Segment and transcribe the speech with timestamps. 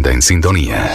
[0.00, 0.94] presenta en sintonía.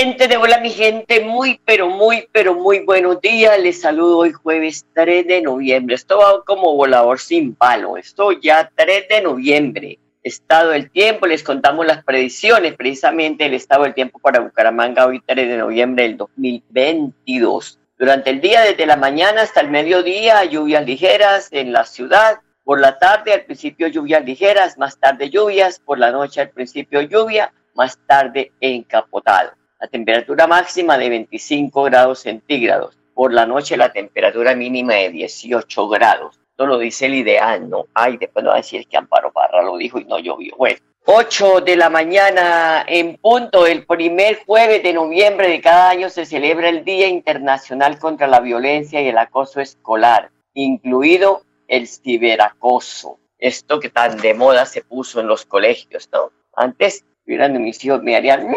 [0.00, 3.60] Oyente de Hola mi gente, muy pero muy pero muy buenos días.
[3.60, 5.94] Les saludo hoy jueves 3 de noviembre.
[5.94, 7.98] Esto va como volador sin palo.
[7.98, 9.98] Esto ya 3 de noviembre.
[10.22, 15.20] Estado del tiempo, les contamos las predicciones, precisamente el estado del tiempo para Bucaramanga hoy
[15.26, 17.78] 3 de noviembre del 2022.
[17.98, 22.40] Durante el día, desde la mañana hasta el mediodía, lluvias ligeras en la ciudad.
[22.64, 25.78] Por la tarde, al principio lluvias ligeras, más tarde lluvias.
[25.78, 29.59] Por la noche, al principio lluvia, más tarde encapotado.
[29.80, 32.98] La temperatura máxima de 25 grados centígrados.
[33.14, 36.38] Por la noche la temperatura mínima de 18 grados.
[36.50, 37.86] Esto lo dice el ideal, ¿no?
[37.94, 40.54] Ay, después no va a decir que Amparo Parra lo dijo y no llovió.
[40.58, 46.10] Bueno, 8 de la mañana en punto, el primer jueves de noviembre de cada año
[46.10, 53.18] se celebra el Día Internacional contra la Violencia y el Acoso Escolar, incluido el ciberacoso.
[53.38, 56.32] Esto que tan de moda se puso en los colegios, ¿no?
[56.54, 58.48] Antes, hubieran mis me harían,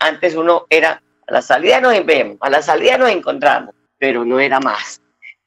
[0.00, 4.40] antes uno era, a la salida nos vemos, a la salida nos encontramos, pero no
[4.40, 5.00] era más.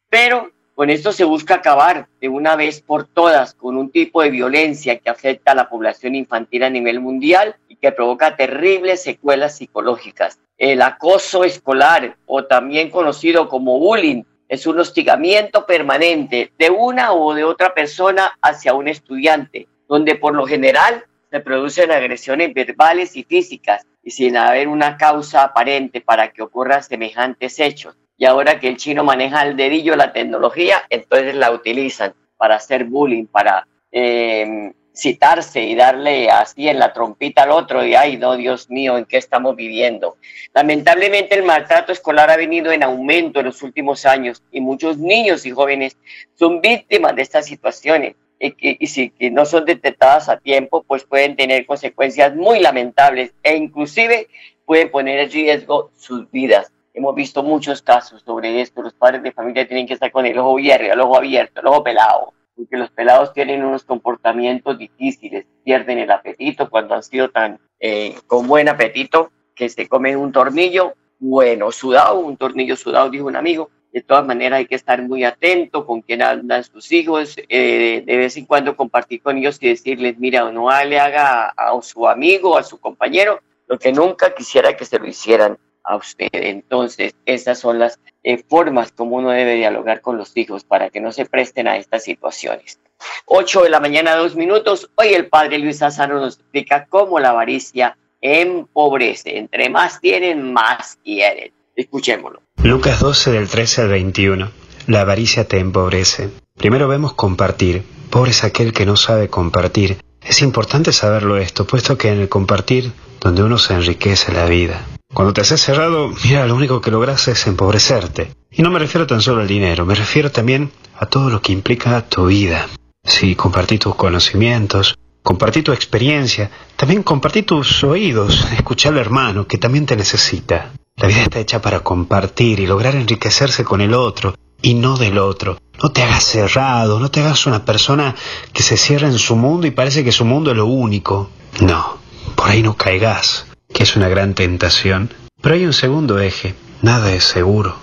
[0.09, 4.29] Pero con esto se busca acabar de una vez por todas con un tipo de
[4.29, 9.57] violencia que afecta a la población infantil a nivel mundial y que provoca terribles secuelas
[9.57, 10.39] psicológicas.
[10.57, 17.33] El acoso escolar, o también conocido como bullying, es un hostigamiento permanente de una o
[17.33, 21.03] de otra persona hacia un estudiante, donde por lo general
[21.35, 26.81] se producen agresiones verbales y físicas y sin haber una causa aparente para que ocurran
[26.81, 27.97] semejantes hechos.
[28.15, 32.85] Y ahora que el chino maneja al dedillo la tecnología, entonces la utilizan para hacer
[32.85, 38.37] bullying, para eh, citarse y darle así en la trompita al otro y ay, no,
[38.37, 40.15] Dios mío, ¿en qué estamos viviendo?
[40.53, 45.45] Lamentablemente el maltrato escolar ha venido en aumento en los últimos años y muchos niños
[45.45, 45.97] y jóvenes
[46.35, 51.35] son víctimas de estas situaciones y, si que no son detectadas a tiempo, pues pueden
[51.35, 54.27] tener consecuencias muy lamentables e inclusive
[54.65, 56.71] pueden poner en riesgo sus vidas.
[56.93, 58.81] Hemos visto muchos casos sobre esto.
[58.81, 61.83] Los padres de familia tienen que estar con el ojo abierto, el ojo abierto, ojo
[61.83, 67.59] pelado, porque los pelados tienen unos comportamientos difíciles, pierden el apetito cuando han sido tan
[67.79, 73.27] eh, con buen apetito que se comen un tornillo, bueno, sudado, un tornillo sudado, dijo
[73.27, 73.69] un amigo.
[73.95, 78.17] De todas maneras hay que estar muy atento con quién andan sus hijos, eh, de
[78.17, 82.57] vez en cuando compartir con ellos y decirles, mira, no le haga a, su amigo,
[82.57, 86.27] a su compañero, lo que nunca quisiera que se lo hicieran a usted.
[86.33, 90.99] Entonces, esas son las eh, formas como uno debe dialogar con los hijos para que
[90.99, 92.81] no se presten a estas situaciones.
[93.27, 94.91] 8 de la mañana, dos minutos.
[94.95, 99.37] Hoy el padre Luis Azaro nos explica cómo la avaricia empobrece.
[99.37, 101.53] Entre más tienen, más quieren.
[101.77, 102.44] Escuchémoslo.
[102.63, 104.51] Lucas 12 del 13 al 21.
[104.87, 106.29] La avaricia te empobrece.
[106.57, 107.83] Primero vemos compartir.
[108.09, 109.97] Pobre es aquel que no sabe compartir.
[110.21, 114.85] Es importante saberlo esto, puesto que en el compartir donde uno se enriquece la vida.
[115.13, 118.31] Cuando te haces cerrado, mira, lo único que logras es empobrecerte.
[118.51, 121.51] Y no me refiero tan solo al dinero, me refiero también a todo lo que
[121.51, 122.67] implica tu vida.
[123.03, 129.57] Sí, compartí tus conocimientos, compartí tu experiencia, también compartí tus oídos, escuchar al hermano que
[129.57, 130.71] también te necesita.
[130.97, 135.17] La vida está hecha para compartir y lograr enriquecerse con el otro y no del
[135.17, 135.57] otro.
[135.81, 138.13] No te hagas cerrado, no te hagas una persona
[138.53, 141.31] que se cierra en su mundo y parece que su mundo es lo único.
[141.59, 141.97] No,
[142.35, 145.11] por ahí no caigas, que es una gran tentación.
[145.41, 146.53] Pero hay un segundo eje,
[146.83, 147.75] nada es seguro.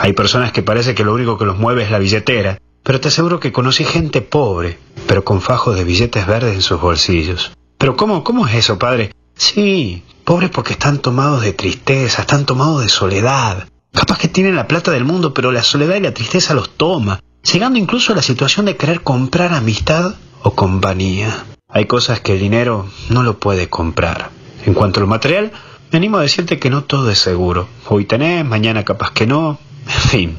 [0.00, 2.58] Hay personas que parece que lo único que los mueve es la billetera,
[2.90, 4.76] pero te aseguro que conocí gente pobre,
[5.06, 7.52] pero con fajos de billetes verdes en sus bolsillos.
[7.78, 9.14] Pero ¿cómo, cómo es eso, padre?
[9.36, 13.68] Sí, pobres porque están tomados de tristeza, están tomados de soledad.
[13.92, 17.20] Capaz que tienen la plata del mundo, pero la soledad y la tristeza los toma,
[17.52, 21.44] llegando incluso a la situación de querer comprar amistad o compañía.
[21.68, 24.30] Hay cosas que el dinero no lo puede comprar.
[24.66, 25.52] En cuanto a lo material,
[25.92, 27.68] me animo a decirte que no todo es seguro.
[27.86, 29.60] Hoy tenés, mañana capaz que no.
[29.86, 30.36] fin,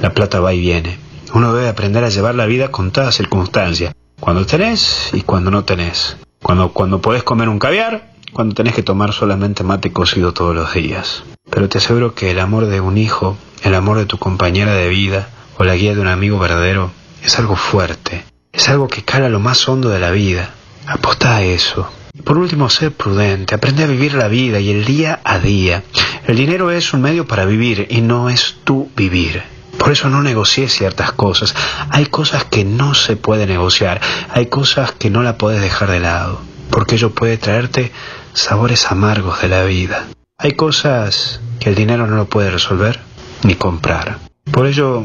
[0.00, 1.11] la plata va y viene.
[1.34, 5.64] Uno debe aprender a llevar la vida con todas circunstancias, cuando tenés y cuando no
[5.64, 6.16] tenés.
[6.42, 10.74] Cuando, cuando podés comer un caviar, cuando tenés que tomar solamente mate cocido todos los
[10.74, 11.24] días.
[11.50, 14.88] Pero te aseguro que el amor de un hijo, el amor de tu compañera de
[14.88, 16.90] vida o la guía de un amigo verdadero
[17.22, 20.50] es algo fuerte, es algo que cala lo más hondo de la vida.
[20.86, 21.88] Aposta a eso.
[22.24, 25.82] Por último, ser prudente, aprende a vivir la vida y el día a día.
[26.26, 29.42] El dinero es un medio para vivir y no es tu vivir.
[29.82, 31.56] Por eso no negocies ciertas cosas.
[31.90, 34.00] Hay cosas que no se puede negociar,
[34.32, 36.40] hay cosas que no la puedes dejar de lado,
[36.70, 37.90] porque ello puede traerte
[38.32, 40.06] sabores amargos de la vida.
[40.38, 43.00] Hay cosas que el dinero no lo puede resolver
[43.42, 44.20] ni comprar.
[44.52, 45.02] Por ello,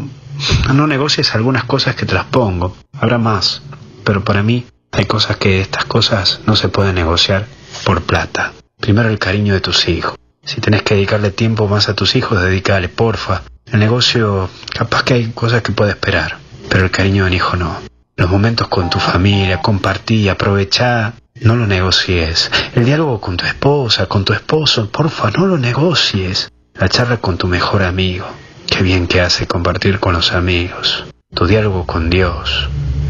[0.72, 2.78] no negocies algunas cosas que te las pongo.
[3.00, 3.64] Habrá más,
[4.04, 7.48] pero para mí hay cosas que estas cosas no se pueden negociar
[7.84, 8.54] por plata.
[8.80, 10.16] Primero el cariño de tus hijos.
[10.44, 13.42] Si tenés que dedicarle tiempo más a tus hijos, dedícale, porfa.
[13.72, 16.38] El negocio, capaz que hay cosas que puede esperar,
[16.70, 17.78] pero el cariño de un hijo no.
[18.16, 22.50] Los momentos con tu familia, compartí, aprovechá, no lo negocies.
[22.76, 26.50] El diálogo con tu esposa, con tu esposo, porfa, no lo negocies.
[26.76, 28.26] La charla con tu mejor amigo.
[28.68, 31.06] Qué bien que hace compartir con los amigos.
[31.34, 32.70] Tu diálogo con Dios.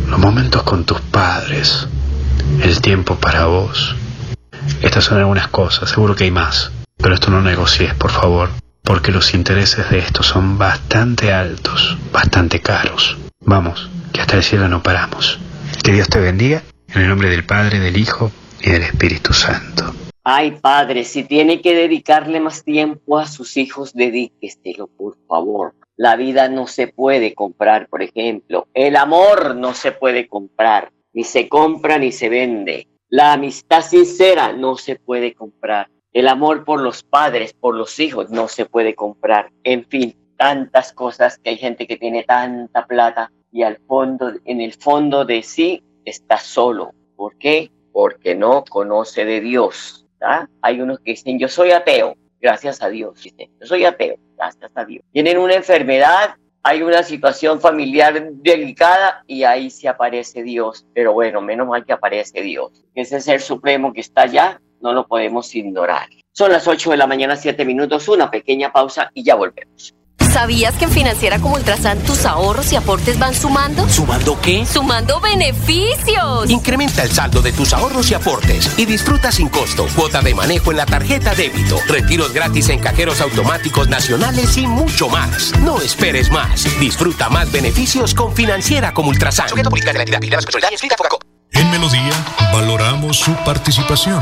[0.09, 1.87] Los momentos con tus padres.
[2.61, 3.95] El tiempo para vos.
[4.81, 6.71] Estas son algunas cosas, seguro que hay más.
[6.97, 8.49] Pero esto no negocies, por favor,
[8.87, 13.17] porque los intereses de esto son bastante altos, bastante caros.
[13.41, 15.39] Vamos, que hasta el cielo no paramos.
[15.83, 16.63] Que Dios te bendiga
[16.95, 18.31] en el nombre del Padre, del Hijo
[18.61, 19.93] y del Espíritu Santo.
[20.23, 25.73] Ay, padre, si tiene que dedicarle más tiempo a sus hijos, dedíqueselo, por favor.
[25.97, 28.67] La vida no se puede comprar, por ejemplo.
[28.73, 30.93] El amor no se puede comprar.
[31.11, 32.87] Ni se compra ni se vende.
[33.09, 35.89] La amistad sincera no se puede comprar.
[36.13, 39.51] El amor por los padres, por los hijos, no se puede comprar.
[39.63, 44.61] En fin, tantas cosas que hay gente que tiene tanta plata y al fondo, en
[44.61, 46.93] el fondo de sí está solo.
[47.15, 47.71] ¿Por qué?
[47.91, 50.05] Porque no conoce de Dios.
[50.61, 53.21] Hay unos que dicen, yo soy ateo, gracias a Dios.
[53.21, 55.03] Dicen, yo soy ateo, gracias a Dios.
[55.11, 60.85] Tienen una enfermedad, hay una situación familiar delicada y ahí se aparece Dios.
[60.93, 62.83] Pero bueno, menos mal que aparece Dios.
[62.93, 66.07] Ese ser supremo que está allá, no lo podemos ignorar.
[66.31, 69.93] Son las 8 de la mañana, 7 minutos, una pequeña pausa y ya volvemos.
[70.31, 73.87] ¿Sabías que en Financiera como Ultrasan tus ahorros y aportes van sumando?
[73.89, 74.65] ¿Sumando qué?
[74.65, 76.49] ¡Sumando beneficios!
[76.49, 80.71] Incrementa el saldo de tus ahorros y aportes y disfruta sin costo cuota de manejo
[80.71, 85.57] en la tarjeta débito, retiros gratis en cajeros automáticos nacionales y mucho más.
[85.61, 86.65] No esperes más.
[86.79, 89.47] Disfruta más beneficios con Financiera como Ultrasan.
[91.51, 92.13] En Melodía
[92.53, 94.21] valoramos su participación.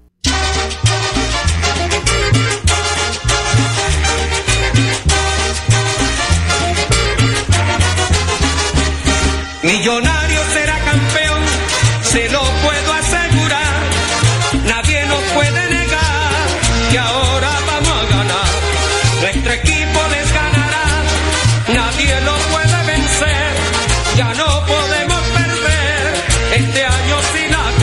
[26.81, 27.80] Este año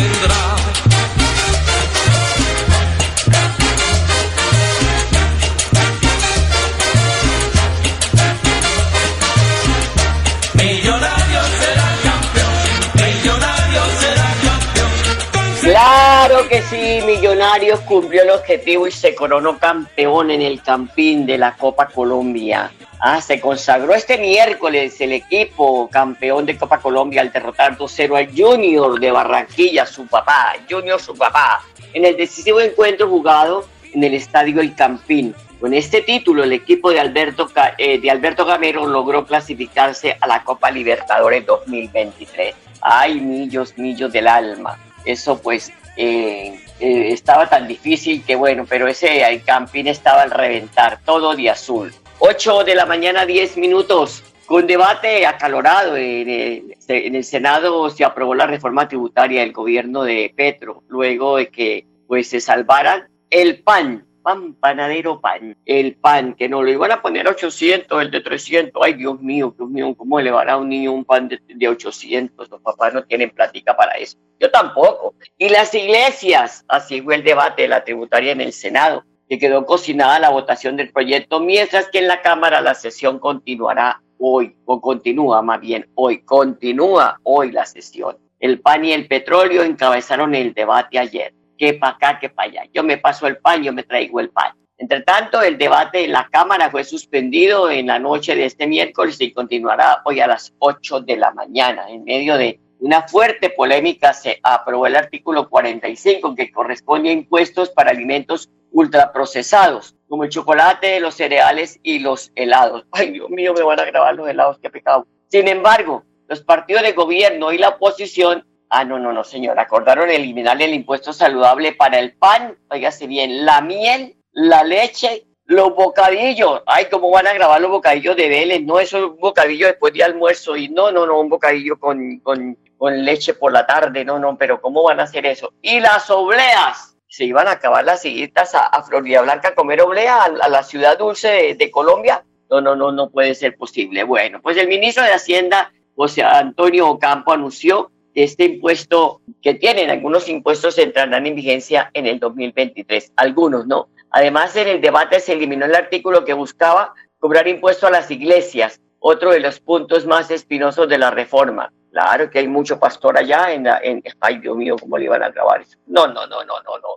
[17.88, 22.70] Cumplió el objetivo y se coronó campeón en el Campín de la Copa Colombia.
[23.00, 28.28] Ah, se consagró este miércoles el equipo campeón de Copa Colombia al derrotar 2-0 al
[28.30, 34.14] Junior de Barranquilla, su papá, Junior su papá, en el decisivo encuentro jugado en el
[34.14, 35.34] estadio El Campín.
[35.58, 40.44] Con este título, el equipo de Alberto, eh, de Alberto Gamero logró clasificarse a la
[40.44, 42.54] Copa Libertadores 2023.
[42.82, 44.78] Ay, millos, millos del alma.
[45.04, 50.30] Eso pues eh, eh, estaba tan difícil que bueno, pero ese el campín estaba al
[50.30, 51.92] reventar, todo de azul.
[52.20, 58.04] 8 de la mañana, 10 minutos, con debate acalorado en el, en el Senado se
[58.04, 63.62] aprobó la reforma tributaria del gobierno de Petro, luego de que pues se salvaran el
[63.62, 68.11] PAN, pan, panadero pan, el pan, que no lo iban a poner a 800, el
[68.11, 71.40] de 300, ay Dios mío, Dios mío, ¿cómo le a un niño un pan de,
[71.47, 72.50] de 800?
[72.50, 74.18] Los papás no tienen plática para eso.
[74.38, 75.14] Yo tampoco.
[75.38, 79.64] Y las iglesias, así fue el debate de la tributaria en el Senado, que quedó
[79.64, 84.78] cocinada la votación del proyecto, mientras que en la Cámara la sesión continuará hoy, o
[84.78, 88.18] continúa más bien hoy, continúa hoy la sesión.
[88.40, 92.62] El pan y el petróleo encabezaron el debate ayer que para acá, que para allá.
[92.72, 94.52] Yo me paso el pan, yo me traigo el pan.
[94.78, 99.20] Entre tanto, el debate en la Cámara fue suspendido en la noche de este miércoles
[99.20, 101.90] y continuará hoy a las 8 de la mañana.
[101.90, 107.70] En medio de una fuerte polémica se aprobó el artículo 45 que corresponde a impuestos
[107.70, 112.86] para alimentos ultraprocesados, como el chocolate, los cereales y los helados.
[112.92, 115.08] Ay, Dios mío, me van a grabar los helados, qué pecado.
[115.26, 119.58] Sin embargo, los partidos de gobierno y la oposición Ah, no, no, no, señor.
[119.58, 125.75] Acordaron eliminar el impuesto saludable para el pan, oígase bien, la miel, la leche, los
[125.75, 126.62] bocadillos.
[126.66, 128.62] Ay, ¿cómo van a grabar los bocadillos de Vélez?
[128.62, 130.56] No, eso es un bocadillo después de almuerzo.
[130.56, 134.04] Y no, no, no, un bocadillo con, con, con leche por la tarde.
[134.04, 135.52] No, no, pero ¿cómo van a hacer eso?
[135.62, 136.94] Y las obleas.
[137.10, 140.62] Se iban a acabar las siguientes a, a Florida Blanca a comer oblea a, la
[140.62, 142.22] ciudad dulce de, de Colombia.
[142.50, 144.04] No, no, no, no puede ser posible.
[144.04, 147.90] Bueno, pues el ministro de Hacienda, José Antonio Ocampo, anunció
[148.25, 153.88] este impuesto que tienen, algunos impuestos entrarán en vigencia en el 2023, algunos no.
[154.10, 158.80] Además, en el debate se eliminó el artículo que buscaba cobrar impuesto a las iglesias,
[158.98, 161.72] otro de los puntos más espinosos de la reforma.
[161.92, 163.80] Claro que hay mucho pastor allá en, la,
[164.20, 165.78] ay Dios mío, ¿cómo le iban a grabar eso?
[165.87, 166.88] No, no, no, no, no, no.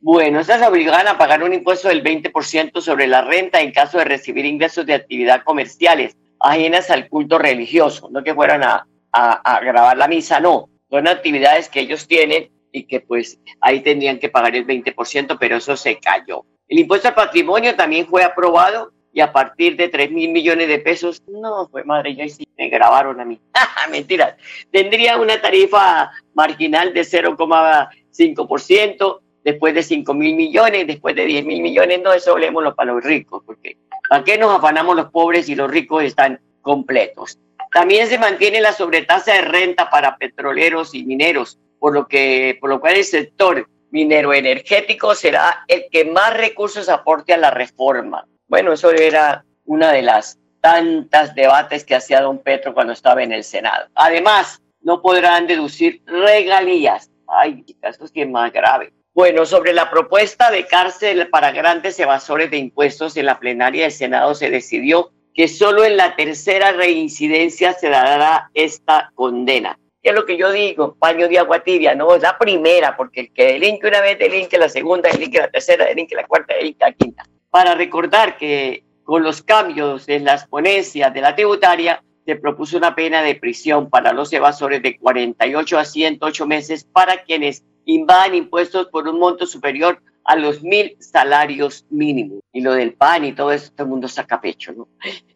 [0.00, 4.04] Bueno, estas obligan a pagar un impuesto del 20% sobre la renta en caso de
[4.04, 9.96] recibir ingresos de actividad comerciales ajenas al culto religioso, no que fueran a, a, grabar
[9.96, 10.68] la misa, no.
[10.90, 15.56] Son actividades que ellos tienen y que pues ahí tendrían que pagar el 20%, pero
[15.56, 16.44] eso se cayó.
[16.68, 20.78] El impuesto al patrimonio también fue aprobado y a partir de 3 mil millones de
[20.78, 23.40] pesos, no, fue madre, ya sí me grabaron a mí.
[23.90, 24.36] Mentira.
[24.70, 31.62] Tendría una tarifa marginal de 0,5%, después de 5 mil millones, después de 10 mil
[31.62, 33.78] millones, no, eso hablemoslo para los ricos, porque
[34.10, 37.38] ¿a qué nos afanamos los pobres y los ricos están completos?
[37.76, 42.70] También se mantiene la sobretasa de renta para petroleros y mineros, por lo, que, por
[42.70, 48.26] lo cual el sector minero energético será el que más recursos aporte a la reforma.
[48.48, 53.32] Bueno, eso era una de las tantas debates que hacía don Petro cuando estaba en
[53.32, 53.88] el Senado.
[53.94, 57.10] Además, no podrán deducir regalías.
[57.28, 58.94] Ay, esto es más grave.
[59.12, 63.92] Bueno, sobre la propuesta de cárcel para grandes evasores de impuestos en la plenaria del
[63.92, 69.78] Senado se decidió que solo en la tercera reincidencia se dará esta condena.
[70.02, 70.96] ¿Qué es lo que yo digo?
[70.98, 74.56] Paño de agua tibia, no, es la primera, porque el que delinque una vez delinque
[74.56, 77.24] la segunda, delinque la tercera, delinque la cuarta, delinque la quinta.
[77.50, 82.94] Para recordar que con los cambios en las ponencias de la tributaria, se propuso una
[82.94, 88.86] pena de prisión para los evasores de 48 a 108 meses para quienes invadan impuestos
[88.86, 92.40] por un monto superior a los mil salarios mínimos.
[92.52, 94.88] Y lo del pan y todo eso, todo el mundo saca pecho, ¿no?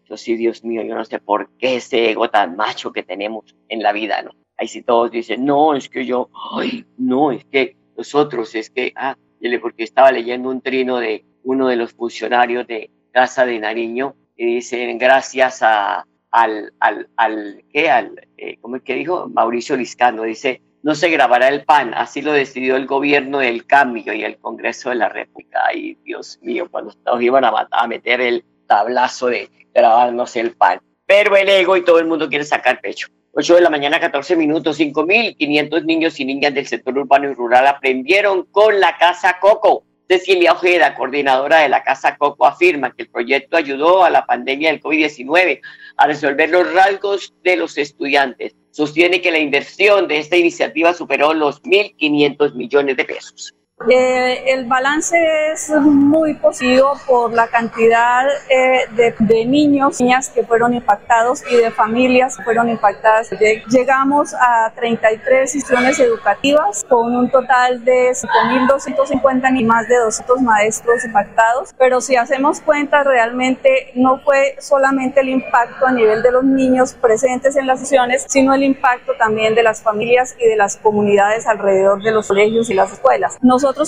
[0.08, 3.54] Yo sí, Dios mío, yo no sé por qué ese ego tan macho que tenemos
[3.68, 4.32] en la vida, ¿no?
[4.56, 8.92] Ahí sí todos dicen, no, es que yo, ay, no, es que nosotros, es que,
[8.96, 9.16] ah,
[9.60, 14.56] porque estaba leyendo un trino de uno de los funcionarios de Casa de Nariño y
[14.56, 17.90] dicen, gracias a, al, al, al, ¿qué?
[17.90, 19.28] Al, eh, ¿cómo es que dijo?
[19.28, 24.12] Mauricio Liscano, dice, no se grabará el PAN, así lo decidió el gobierno del cambio
[24.14, 25.60] y el Congreso de la República.
[25.66, 30.52] Ay, Dios mío, cuando nos iban a, matar, a meter el tablazo de grabarnos el
[30.52, 30.80] PAN.
[31.06, 33.08] Pero el ego y todo el mundo quiere sacar pecho.
[33.32, 37.66] 8 de la mañana, 14 minutos, 5.500 niños y niñas del sector urbano y rural
[37.66, 39.84] aprendieron con la Casa Coco.
[40.10, 44.72] Cecilia Ojeda, coordinadora de la Casa Coco, afirma que el proyecto ayudó a la pandemia
[44.72, 45.60] del COVID-19
[45.98, 48.56] a resolver los rasgos de los estudiantes.
[48.72, 53.54] Sostiene que la inversión de esta iniciativa superó los 1.500 millones de pesos.
[53.88, 55.16] Eh, el balance
[55.52, 61.56] es muy positivo por la cantidad eh, de, de, niños, niñas que fueron impactados y
[61.56, 63.30] de familias que fueron impactadas.
[63.70, 71.02] Llegamos a 33 instituciones educativas con un total de 5.250 ni más de 200 maestros
[71.06, 76.44] impactados, pero si hacemos cuenta realmente no fue solamente el impacto a nivel de los
[76.44, 80.76] niños presentes en las sesiones, sino el impacto también de las familias y de las
[80.76, 83.38] comunidades alrededor de los colegios y las escuelas.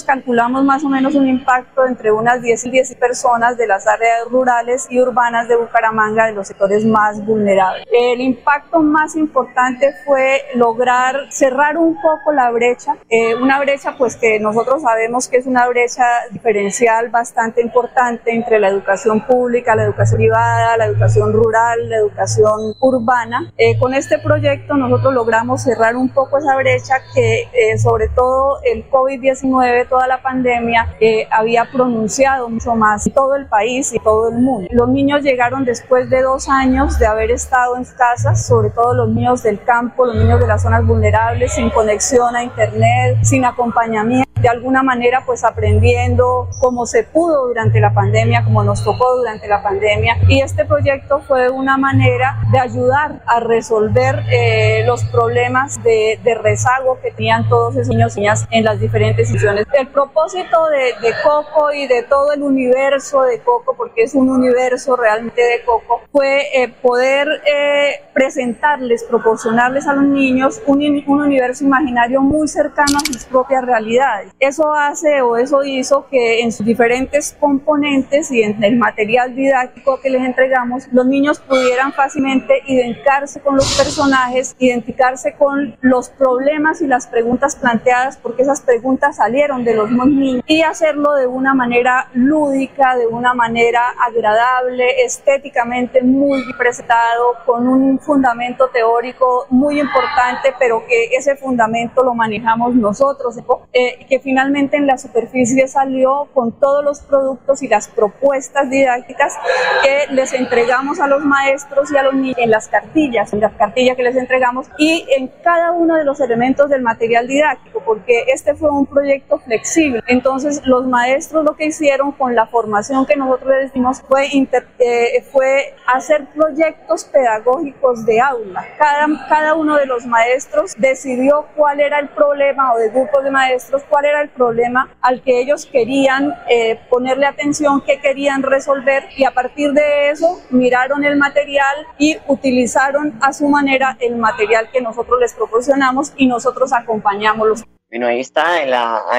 [0.05, 4.29] Calculamos más o menos un impacto entre unas 10 y 10 personas de las áreas
[4.31, 7.85] rurales y urbanas de Bucaramanga, de los sectores más vulnerables.
[7.93, 14.17] El impacto más importante fue lograr cerrar un poco la brecha, eh, una brecha pues
[14.17, 19.85] que nosotros sabemos que es una brecha diferencial bastante importante entre la educación pública, la
[19.85, 23.53] educación privada, la educación rural, la educación urbana.
[23.57, 28.59] Eh, con este proyecto nosotros logramos cerrar un poco esa brecha que eh, sobre todo
[28.65, 34.29] el COVID-19, toda la pandemia, eh, había pronunciado mucho más todo el país y todo
[34.29, 34.69] el mundo.
[34.71, 39.09] Los niños llegaron después de dos años de haber estado en casas, sobre todo los
[39.09, 44.33] niños del campo, los niños de las zonas vulnerables, sin conexión a internet, sin acompañamiento
[44.43, 49.47] de alguna manera pues aprendiendo como se pudo durante la pandemia, como nos tocó durante
[49.47, 50.17] la pandemia.
[50.29, 56.35] Y este proyecto fue una manera de ayudar a resolver eh, los problemas de, de,
[56.35, 59.51] rezago que tenían todos esos niños y niñas en las diferentes instituciones.
[59.73, 64.30] El propósito de, de, Coco y de todo el universo de Coco, porque es un
[64.30, 71.21] universo realmente de Coco, fue eh, poder eh, presentarles, proporcionarles a los niños un, un
[71.21, 74.32] universo imaginario muy cercano a sus propias realidades.
[74.40, 80.00] Eso hace o eso hizo que en sus diferentes componentes y en el material didáctico
[80.00, 86.80] que les entregamos, los niños pudieran fácilmente identificarse con los personajes, identificarse con los problemas
[86.80, 91.52] y las preguntas planteadas, porque esas preguntas salieron de los niños, y hacerlo de una
[91.52, 100.54] manera lúdica, de una manera agradable, estéticamente muy presentado, con un fundamento teórico muy importante,
[100.61, 103.37] pero que ese fundamento lo manejamos nosotros,
[103.72, 109.34] eh, que finalmente en la superficie salió con todos los productos y las propuestas didácticas
[109.82, 113.54] que les entregamos a los maestros y a los niños en las cartillas, en las
[113.54, 118.25] cartillas que les entregamos y en cada uno de los elementos del material didáctico, porque
[118.28, 120.03] este fue un proyecto flexible.
[120.07, 125.25] Entonces los maestros lo que hicieron con la formación que nosotros les dimos fue, eh,
[125.31, 128.66] fue hacer proyectos pedagógicos de aula.
[128.79, 133.31] Cada, cada uno de los maestros decidió cuál era el problema o de grupos de
[133.31, 139.05] maestros, cuál era el problema al que ellos querían eh, ponerle atención, que querían resolver
[139.16, 144.71] y a partir de eso miraron el material y utilizaron a su manera el material
[144.73, 147.64] que nosotros les proporcionamos y nosotros acompañamos los.
[147.92, 148.62] Bueno, ahí está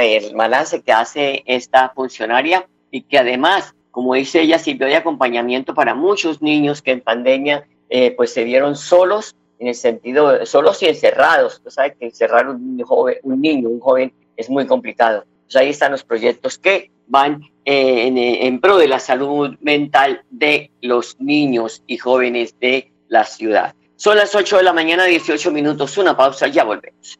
[0.01, 5.75] el balance que hace esta funcionaria y que además, como dice ella, sirvió de acompañamiento
[5.75, 10.81] para muchos niños que en pandemia eh, pues se vieron solos en el sentido, solos
[10.81, 11.61] y encerrados.
[11.63, 15.23] Tú sabes que encerrar un, joven, un niño, un joven es muy complicado.
[15.43, 20.23] Pues ahí están los proyectos que van eh, en, en, pro de la salud mental
[20.31, 23.75] de los niños y jóvenes de la ciudad.
[23.97, 27.19] Son las 8 de la mañana, 18 minutos, una pausa, ya volvemos.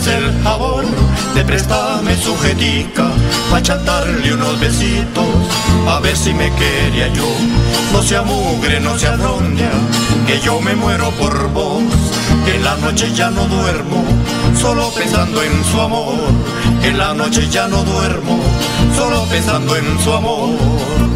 [0.00, 0.08] Fogacop.
[0.08, 0.84] el favor.
[1.34, 3.08] De prestarme sujetica
[3.50, 5.24] pa' chantarle unos besitos.
[5.88, 7.26] A ver si me quería yo.
[7.92, 9.70] No sea mugre, no sea rondia
[10.26, 11.82] que yo me muero por vos.
[12.44, 14.04] Que en la noche ya no duermo
[14.60, 16.14] solo pensando en su amor.
[16.80, 18.40] Que en la noche ya no duermo
[18.96, 21.09] solo pensando en su amor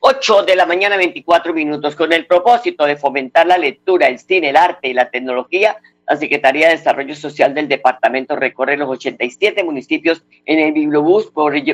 [0.00, 1.94] 8 de la mañana, 24 minutos.
[1.94, 5.76] Con el propósito de fomentar la lectura, el cine, el arte y la tecnología,
[6.08, 11.32] la Secretaría de Desarrollo Social del departamento recorre los 87 municipios en el Bibliobús,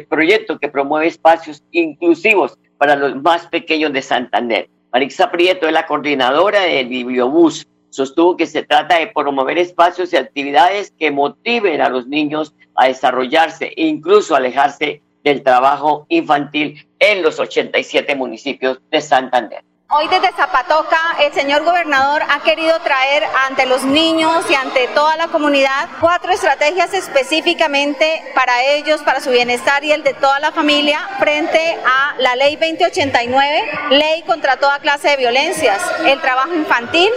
[0.09, 4.69] proyecto que promueve espacios inclusivos para los más pequeños de Santander.
[4.93, 7.67] Marixa Prieto es la coordinadora del Bibliobús.
[7.91, 12.87] Sostuvo que se trata de promover espacios y actividades que motiven a los niños a
[12.87, 19.65] desarrollarse e incluso alejarse del trabajo infantil en los 87 municipios de Santander.
[19.93, 25.17] Hoy desde Zapatoca el señor gobernador ha querido traer ante los niños y ante toda
[25.17, 30.53] la comunidad cuatro estrategias específicamente para ellos, para su bienestar y el de toda la
[30.53, 37.11] familia frente a la ley 2089, ley contra toda clase de violencias, el trabajo infantil.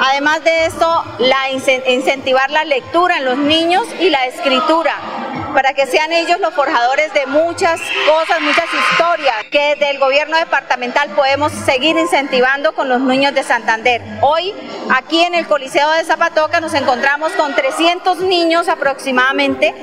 [0.00, 5.19] Además de esto, la incentivar la lectura en los niños y la escritura
[5.52, 11.10] para que sean ellos los forjadores de muchas cosas, muchas historias que del gobierno departamental
[11.10, 14.02] podemos seguir incentivando con los niños de Santander.
[14.20, 14.54] Hoy,
[14.90, 19.74] aquí en el Coliseo de Zapatoca, nos encontramos con 300 niños aproximadamente,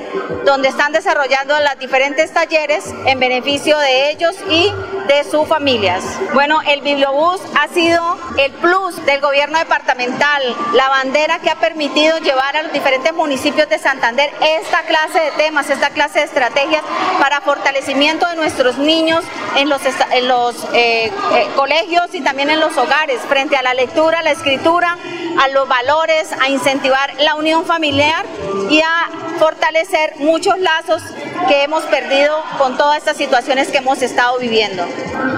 [0.44, 4.72] donde están desarrollando los diferentes talleres en beneficio de ellos y
[5.08, 6.04] de sus familias.
[6.34, 10.42] Bueno, el Bibliobús ha sido el plus del gobierno departamental,
[10.74, 15.30] la bandera que ha permitido llevar a los diferentes municipios de Santander esta clase de
[15.32, 16.82] temas, esta clase de estrategias
[17.18, 19.24] para fortalecimiento de nuestros niños
[19.56, 19.80] en los,
[20.12, 24.32] en los eh, eh, colegios y también en los hogares, frente a la lectura, la
[24.32, 24.96] escritura,
[25.40, 28.26] a los valores, a incentivar la unión familiar
[28.68, 31.02] y a fortalecer muchos lazos
[31.46, 34.84] que hemos perdido con todas estas situaciones que hemos estado viviendo.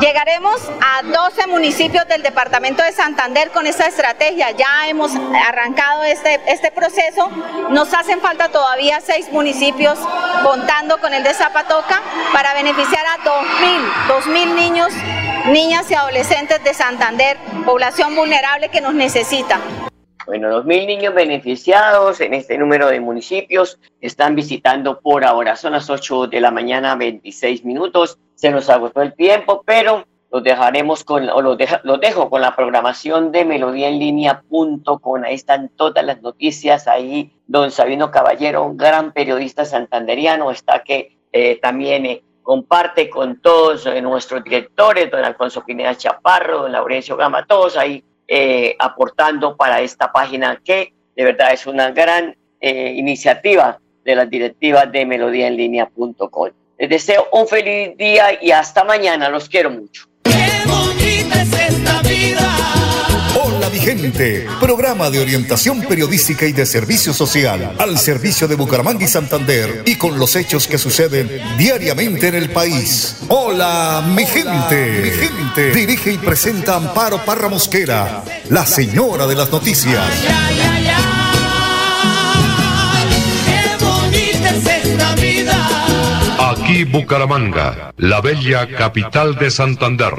[0.00, 4.50] Llegaremos a 12 municipios del departamento de Santander con esta estrategia.
[4.52, 5.12] Ya hemos
[5.46, 7.28] arrancado este, este proceso.
[7.70, 9.98] Nos hacen falta todavía seis municipios
[10.42, 12.00] contando con el de Zapatoca
[12.32, 14.92] para beneficiar a 2.000, 2.000 niños,
[15.46, 19.60] niñas y adolescentes de Santander, población vulnerable que nos necesita.
[20.26, 25.56] Bueno, 2.000 niños beneficiados en este número de municipios están visitando por ahora.
[25.56, 28.18] Son las 8 de la mañana, 26 minutos.
[28.34, 31.58] Se nos agotó el tiempo, pero los dejaremos con, o los,
[32.00, 35.24] dejo con la programación de melodíaenlínea.com.
[35.24, 36.86] Ahí están todas las noticias.
[36.86, 43.40] Ahí don Sabino Caballero, un gran periodista santanderiano, está que eh, también eh, comparte con
[43.40, 49.56] todos eh, nuestros directores, don Alfonso Pineda Chaparro, don Laurencio Gama, todos ahí eh, aportando
[49.56, 55.04] para esta página que de verdad es una gran eh, iniciativa de las directivas de
[55.04, 56.50] melodíaenlínea.com.
[56.78, 59.28] Les deseo un feliz día y hasta mañana.
[59.28, 60.06] Los quiero mucho.
[63.78, 69.82] Gente, programa de orientación periodística y de servicio social al servicio de Bucaramanga y Santander
[69.86, 73.16] y con los hechos que suceden diariamente en el país.
[73.28, 75.72] Hola mi gente, mi gente.
[75.72, 80.04] Dirige y presenta Amparo Parra Mosquera, la señora de las noticias.
[86.38, 90.14] Aquí Bucaramanga, la bella capital de Santander.